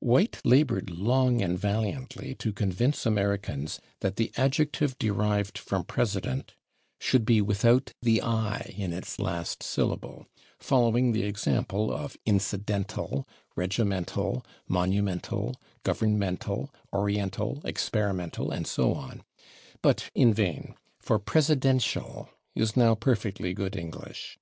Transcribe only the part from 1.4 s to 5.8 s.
and valiantly to convince Americans that the adjective derived